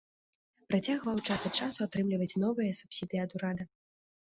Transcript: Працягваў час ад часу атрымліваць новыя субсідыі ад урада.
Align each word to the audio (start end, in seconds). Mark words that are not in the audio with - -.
Працягваў 0.71 1.21
час 1.27 1.45
ад 1.51 1.63
часу 1.63 1.79
атрымліваць 1.89 2.33
новыя 2.49 2.71
субсідыі 2.83 3.23
ад 3.31 3.41
урада. 3.41 3.63